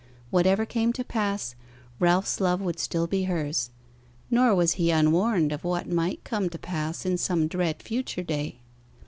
[0.31, 1.53] Whatever came to pass,
[1.99, 3.69] Ralph's love would still be hers;
[4.31, 8.61] nor was he unwarned of what might come to pass in some dread future day.